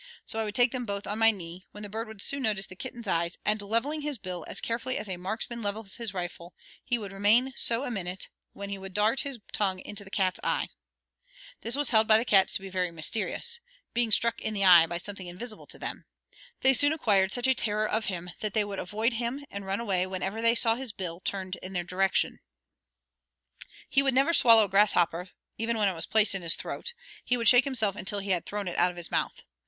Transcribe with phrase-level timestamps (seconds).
[0.25, 2.65] So I would take them both on my knee, when the bird would soon notice
[2.65, 6.55] the kitten's eyes, and leveling his bill as carefully as a marksman levels his rifle,
[6.83, 10.39] he would remain so a minute when he would dart his tongue into the cat's
[10.43, 10.69] eye.
[11.61, 13.59] This was held by the cats to be very mysterious:
[13.93, 16.05] being struck in the eye by something invisible to them.
[16.61, 19.79] They soon acquired such a terror of him that they would avoid him and run
[19.79, 22.39] away whenever they saw his bill turned in their direction.
[23.87, 25.29] He never would swallow a grasshopper
[25.59, 26.93] even when it was placed in his throat;
[27.23, 29.43] he would shake himself until he had thrown it out of his mouth.